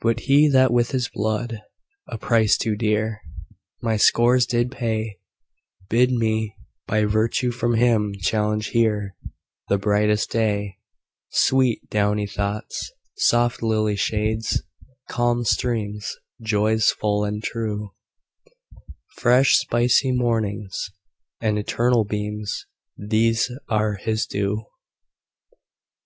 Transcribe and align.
But 0.00 0.20
He 0.20 0.48
that 0.48 0.72
with 0.72 0.92
His 0.92 1.10
blood—a 1.10 2.16
price 2.16 2.56
too 2.56 2.76
dear— 2.76 3.20
My 3.82 3.98
scores 3.98 4.46
did 4.46 4.70
pay, 4.70 5.18
Bid 5.90 6.10
me, 6.10 6.56
by 6.86 7.04
virtue 7.04 7.50
from 7.50 7.74
Him, 7.74 8.14
challenge 8.22 8.68
here 8.68 9.14
The 9.68 9.76
brightest 9.76 10.30
day; 10.30 10.78
Sweet, 11.28 11.90
downy 11.90 12.26
thoughts, 12.26 12.90
soft 13.18 13.62
lily 13.62 13.96
shades, 13.96 14.62
calm 15.10 15.44
streams, 15.44 16.16
Joys 16.40 16.90
full, 16.90 17.24
and 17.26 17.44
true, 17.44 17.90
Fresh, 19.18 19.58
spicy 19.58 20.10
mornings, 20.10 20.90
and 21.38 21.58
eternal 21.58 22.06
beams,— 22.06 22.64
These 22.96 23.50
are 23.68 23.96
His 23.96 24.24
due. 24.24 24.64